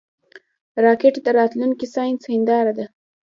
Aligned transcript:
راکټ 0.83 1.15
د 1.25 1.27
راتلونکي 1.39 1.85
ساینس 1.95 2.21
هنداره 2.33 2.73
ده 2.77 2.85